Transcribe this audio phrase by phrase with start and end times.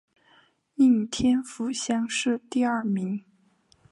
[0.77, 3.23] 应天府乡试第二名。